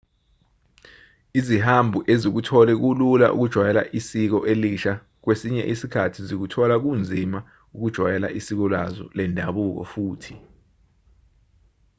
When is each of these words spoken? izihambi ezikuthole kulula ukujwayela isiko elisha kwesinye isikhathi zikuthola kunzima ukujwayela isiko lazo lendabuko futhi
izihambi 1.39 1.99
ezikuthole 2.13 2.73
kulula 2.81 3.27
ukujwayela 3.35 3.81
isiko 3.99 4.37
elisha 4.51 4.93
kwesinye 5.23 5.63
isikhathi 5.73 6.19
zikuthola 6.27 6.75
kunzima 6.83 7.39
ukujwayela 7.75 8.27
isiko 8.39 8.65
lazo 8.73 9.05
lendabuko 9.17 9.81
futhi 9.91 10.33